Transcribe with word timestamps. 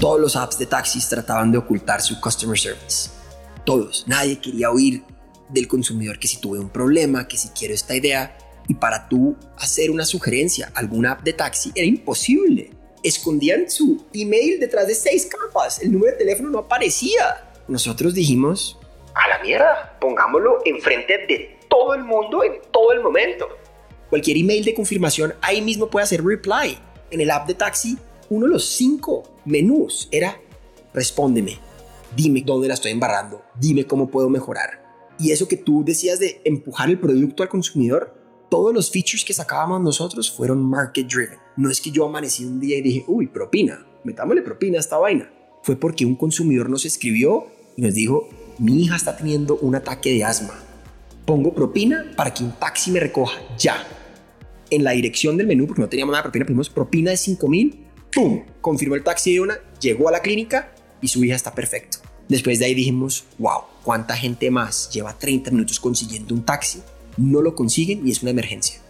Todos 0.00 0.20
los 0.20 0.36
apps 0.36 0.56
de 0.60 0.66
taxis 0.66 1.08
trataban 1.08 1.50
de 1.50 1.58
ocultar 1.58 2.00
su 2.00 2.20
customer 2.20 2.56
service. 2.56 3.10
Todos. 3.64 4.04
Nadie 4.06 4.38
quería 4.38 4.70
oír 4.70 5.02
del 5.48 5.66
consumidor 5.66 6.20
que 6.20 6.28
si 6.28 6.40
tuve 6.40 6.60
un 6.60 6.70
problema, 6.70 7.26
que 7.26 7.36
si 7.36 7.48
quiero 7.48 7.74
esta 7.74 7.96
idea. 7.96 8.38
Y 8.68 8.74
para 8.74 9.08
tú 9.08 9.36
hacer 9.56 9.90
una 9.90 10.04
sugerencia 10.04 10.70
a 10.72 10.78
alguna 10.78 11.12
app 11.12 11.22
de 11.22 11.32
taxi 11.32 11.72
era 11.74 11.84
imposible. 11.84 12.70
Escondían 13.02 13.68
su 13.68 14.06
email 14.12 14.60
detrás 14.60 14.86
de 14.86 14.94
seis 14.94 15.26
capas. 15.26 15.82
El 15.82 15.90
número 15.90 16.12
de 16.12 16.18
teléfono 16.18 16.48
no 16.48 16.60
aparecía. 16.60 17.50
Nosotros 17.66 18.14
dijimos, 18.14 18.78
a 19.14 19.28
la 19.28 19.42
mierda, 19.42 19.96
pongámoslo 20.00 20.60
enfrente 20.64 21.26
de 21.26 21.58
todo 21.68 21.94
el 21.94 22.04
mundo 22.04 22.44
en 22.44 22.52
todo 22.70 22.92
el 22.92 23.00
momento. 23.00 23.48
Cualquier 24.10 24.36
email 24.36 24.64
de 24.64 24.74
confirmación 24.74 25.34
ahí 25.42 25.60
mismo 25.60 25.90
puede 25.90 26.04
hacer 26.04 26.24
reply. 26.24 26.78
En 27.10 27.20
el 27.20 27.32
app 27.32 27.48
de 27.48 27.54
taxi, 27.54 27.98
uno 28.30 28.46
de 28.46 28.52
los 28.52 28.64
cinco 28.64 29.24
menús 29.48 30.08
era 30.10 30.40
respóndeme, 30.94 31.58
dime 32.16 32.42
dónde 32.44 32.68
la 32.68 32.74
estoy 32.74 32.92
embarrando, 32.92 33.42
dime 33.58 33.84
cómo 33.84 34.10
puedo 34.10 34.28
mejorar. 34.28 34.86
Y 35.18 35.32
eso 35.32 35.48
que 35.48 35.56
tú 35.56 35.84
decías 35.84 36.18
de 36.20 36.40
empujar 36.44 36.88
el 36.88 36.98
producto 36.98 37.42
al 37.42 37.48
consumidor, 37.48 38.14
todos 38.48 38.72
los 38.72 38.90
features 38.90 39.24
que 39.24 39.34
sacábamos 39.34 39.80
nosotros 39.80 40.30
fueron 40.30 40.62
market 40.62 41.06
driven. 41.06 41.38
No 41.56 41.70
es 41.70 41.80
que 41.80 41.90
yo 41.90 42.06
amanecí 42.06 42.44
un 42.44 42.60
día 42.60 42.78
y 42.78 42.82
dije, 42.82 43.04
uy, 43.06 43.26
propina, 43.26 43.84
metámosle 44.04 44.42
propina 44.42 44.78
a 44.78 44.80
esta 44.80 44.96
vaina. 44.96 45.30
Fue 45.62 45.76
porque 45.76 46.06
un 46.06 46.14
consumidor 46.14 46.70
nos 46.70 46.84
escribió 46.84 47.46
y 47.76 47.82
nos 47.82 47.94
dijo, 47.94 48.28
mi 48.58 48.82
hija 48.82 48.96
está 48.96 49.16
teniendo 49.16 49.58
un 49.58 49.74
ataque 49.74 50.12
de 50.12 50.24
asma. 50.24 50.54
Pongo 51.26 51.52
propina 51.52 52.12
para 52.16 52.32
que 52.32 52.42
un 52.42 52.52
taxi 52.52 52.90
me 52.90 53.00
recoja 53.00 53.38
ya. 53.58 53.86
En 54.70 54.84
la 54.84 54.92
dirección 54.92 55.36
del 55.36 55.46
menú, 55.46 55.66
porque 55.66 55.82
no 55.82 55.88
teníamos 55.88 56.12
nada 56.12 56.22
de 56.22 56.26
propina, 56.26 56.44
pusimos 56.44 56.70
propina 56.70 57.10
de 57.10 57.16
5 57.16 57.48
mil, 57.48 57.87
¡pum! 58.12 58.44
Confirmó 58.60 58.94
el 58.94 59.04
taxi 59.04 59.34
de 59.34 59.40
una, 59.40 59.58
llegó 59.80 60.08
a 60.08 60.12
la 60.12 60.20
clínica 60.20 60.72
y 61.00 61.08
su 61.08 61.24
hija 61.24 61.36
está 61.36 61.54
perfecto. 61.54 61.98
Después 62.28 62.58
de 62.58 62.66
ahí 62.66 62.74
dijimos, 62.74 63.24
wow, 63.38 63.62
¿cuánta 63.82 64.16
gente 64.16 64.50
más 64.50 64.90
lleva 64.90 65.18
30 65.18 65.50
minutos 65.50 65.80
consiguiendo 65.80 66.34
un 66.34 66.44
taxi? 66.44 66.82
No 67.16 67.40
lo 67.40 67.54
consiguen 67.54 68.06
y 68.06 68.10
es 68.10 68.22
una 68.22 68.30
emergencia. 68.30 68.80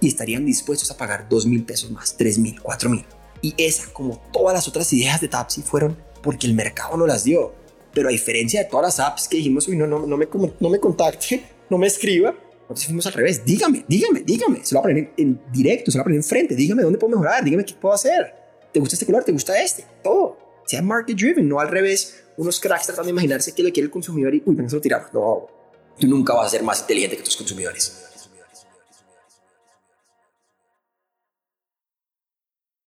Y 0.00 0.08
estarían 0.08 0.44
dispuestos 0.44 0.90
a 0.90 0.96
pagar 0.96 1.26
2 1.28 1.46
mil 1.46 1.64
pesos 1.64 1.90
más, 1.90 2.16
3 2.16 2.38
mil, 2.38 2.60
4 2.60 2.90
mil. 2.90 3.04
Y 3.40 3.54
esa, 3.56 3.92
como 3.92 4.20
todas 4.32 4.54
las 4.54 4.68
otras 4.68 4.92
ideas 4.92 5.20
de 5.20 5.28
taxi, 5.28 5.62
fueron 5.62 5.96
porque 6.22 6.46
el 6.46 6.54
mercado 6.54 6.96
no 6.96 7.06
las 7.06 7.24
dio. 7.24 7.54
Pero 7.94 8.08
a 8.08 8.12
diferencia 8.12 8.62
de 8.62 8.68
todas 8.68 8.98
las 8.98 9.06
apps 9.06 9.28
que 9.28 9.38
dijimos, 9.38 9.68
uy, 9.68 9.76
no, 9.76 9.86
no, 9.86 10.06
no, 10.06 10.16
me, 10.16 10.28
no 10.60 10.68
me 10.68 10.78
contacte, 10.78 11.42
no 11.68 11.78
me 11.78 11.86
escriba, 11.86 12.34
nosotros 12.72 12.86
fuimos 12.86 13.06
al 13.06 13.12
revés. 13.12 13.44
Dígame, 13.44 13.84
dígame, 13.86 14.20
dígame. 14.20 14.64
Se 14.64 14.74
lo 14.74 14.80
va 14.80 14.86
a 14.86 14.88
poner 14.88 15.12
en, 15.16 15.40
directo, 15.52 15.90
se 15.90 15.98
lo 15.98 16.00
va 16.00 16.02
a 16.02 16.04
poner 16.04 16.18
enfrente. 16.18 16.54
Dígame 16.54 16.82
dónde 16.82 16.98
puedo 16.98 17.10
mejorar, 17.10 17.44
dígame 17.44 17.64
qué 17.64 17.74
puedo 17.74 17.94
hacer. 17.94 18.41
¿Te 18.72 18.80
gusta 18.80 18.96
este 18.96 19.06
color? 19.06 19.24
¿Te 19.24 19.32
gusta 19.32 19.60
este? 19.62 19.84
Todo. 20.02 20.38
Sea 20.66 20.80
market 20.82 21.16
driven, 21.16 21.48
no 21.48 21.60
al 21.60 21.68
revés. 21.68 22.24
Unos 22.36 22.58
cracks 22.58 22.86
tratando 22.86 23.06
de 23.06 23.10
imaginarse 23.10 23.52
qué 23.52 23.62
le 23.62 23.72
quiere 23.72 23.86
el 23.86 23.90
consumidor 23.90 24.34
y, 24.34 24.42
uy, 24.46 24.54
nosotros 24.54 24.72
lo 24.72 24.80
tiramos. 24.80 25.12
No, 25.12 25.46
tú 25.98 26.06
nunca 26.06 26.34
vas 26.34 26.46
a 26.46 26.50
ser 26.50 26.62
más 26.62 26.80
inteligente 26.80 27.16
que 27.16 27.22
tus 27.22 27.36
consumidores. 27.36 28.11